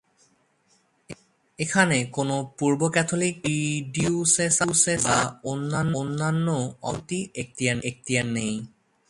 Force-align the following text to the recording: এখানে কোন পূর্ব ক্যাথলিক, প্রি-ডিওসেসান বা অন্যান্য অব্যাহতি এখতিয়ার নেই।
এখানে 1.59 1.97
কোন 2.15 2.29
পূর্ব 2.57 2.81
ক্যাথলিক, 2.89 3.33
প্রি-ডিওসেসান 3.43 4.69
বা 5.05 5.17
অন্যান্য 5.51 6.47
অব্যাহতি 6.83 7.19
এখতিয়ার 7.89 8.27
নেই। 8.27 8.53